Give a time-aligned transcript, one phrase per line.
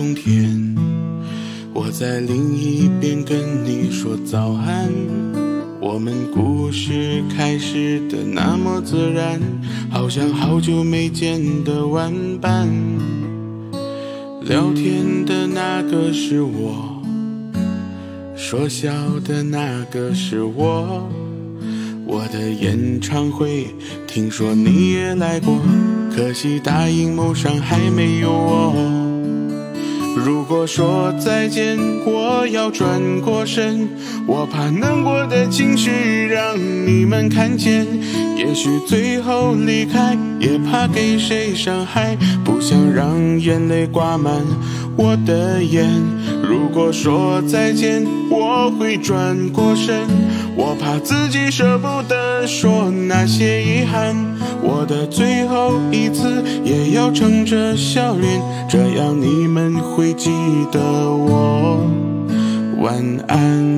[0.00, 0.74] 冬天，
[1.74, 4.88] 我在另一边跟你说早安。
[5.78, 9.38] 我们故事开始的那么自然，
[9.90, 12.66] 好像好久没见的玩伴。
[14.40, 17.02] 聊天的那个是我，
[18.34, 18.90] 说笑
[19.22, 21.06] 的那个是我。
[22.06, 23.66] 我的演唱会，
[24.06, 25.60] 听说你也来过，
[26.10, 28.59] 可惜大荧幕上还没有我。
[30.24, 33.88] 如果说再见，我要转过身，
[34.26, 37.86] 我怕难过的情绪让你们看见。
[38.36, 44.34] 也许最后离开，也怕给谁伤害，不想让眼泪挂满
[44.96, 45.88] 我的眼。
[46.42, 50.06] 如果说再见，我会转过身，
[50.54, 54.14] 我怕自己舍不得说那些遗憾。
[54.62, 56.39] 我的最后一次
[57.12, 60.30] 撑着笑脸，这样你们会记
[60.72, 61.84] 得我。
[62.80, 62.96] 晚
[63.28, 63.70] 安。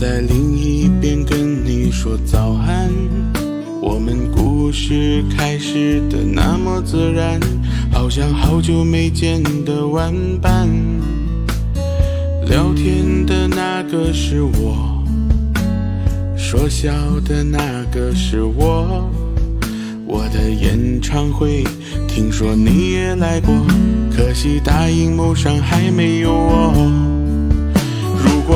[0.00, 2.90] 在另一边跟你说早安。
[3.82, 7.38] 我们故事开始的那么自然，
[7.92, 10.66] 好像好久没见的玩伴。
[12.46, 15.04] 聊天的那个是我，
[16.34, 16.90] 说笑
[17.26, 19.06] 的那个是我。
[20.06, 21.62] 我的演唱会，
[22.08, 23.54] 听说你也来过，
[24.10, 27.29] 可惜大荧幕上还没有我。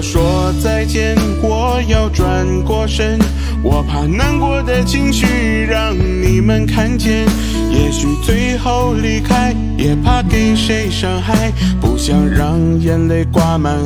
[0.00, 3.18] 说再见，我要转过身，
[3.62, 5.26] 我怕难过的情绪
[5.68, 7.26] 让你们看见。
[7.70, 13.76] 也许最后离开，也怕给谁伤害，不想让眼泪挂满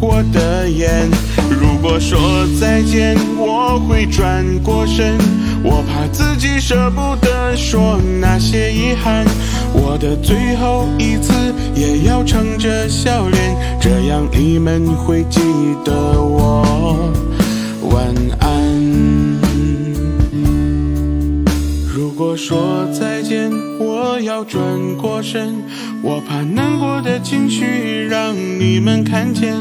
[0.00, 1.08] 我的眼。
[1.48, 5.16] 如果说再见，我会转过身，
[5.62, 9.24] 我怕自己舍不得说那些遗憾。
[9.92, 11.32] 我的最后一次
[11.74, 15.40] 也要撑着笑脸，这样你们会记
[15.84, 15.92] 得
[16.22, 17.12] 我。
[17.90, 19.40] 晚安。
[21.92, 24.62] 如果说再见，我要转
[24.96, 25.56] 过身，
[26.02, 29.56] 我怕难过的情绪让你们看见。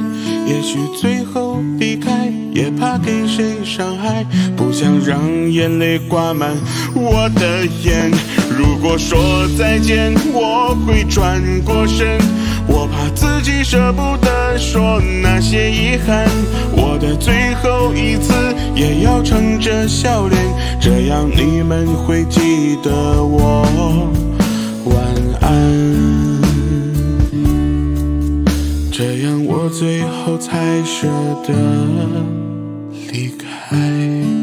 [0.46, 4.24] 也许最后离开，也怕给谁伤害，
[4.56, 5.20] 不想让
[5.52, 6.56] 眼泪挂满
[6.94, 8.12] 我的眼。
[8.82, 12.18] 如果说再见，我会转过身，
[12.66, 16.26] 我怕自己舍不得说那些遗憾。
[16.72, 18.34] 我的最后一次
[18.74, 20.42] 也要撑着笑脸，
[20.80, 22.90] 这样你们会记得
[23.22, 24.10] 我。
[24.86, 24.96] 晚
[25.42, 26.42] 安，
[28.94, 31.06] 这样我最后才舍
[31.46, 31.54] 得
[33.12, 34.39] 离开。